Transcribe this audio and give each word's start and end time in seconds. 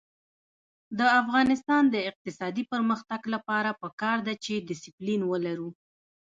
د 0.97 0.99
افغانستان 1.21 1.83
د 1.89 1.95
اقتصادي 2.09 2.63
پرمختګ 2.71 3.21
لپاره 3.33 3.77
پکار 3.81 4.17
ده 4.27 4.33
چې 4.43 4.53
دسپلین 4.69 5.21
ولرو. 5.27 5.69